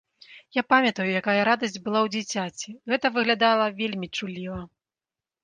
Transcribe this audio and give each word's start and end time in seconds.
Я 0.55 0.61
памятаю, 0.73 1.03
якая 1.21 1.35
радасць 1.49 1.75
была 1.85 1.99
ў 2.05 2.15
дзіцяці, 2.15 2.75
гэта 2.93 3.13
выглядала 3.19 3.69
вельмі 3.83 4.11
чулліва. 4.17 4.59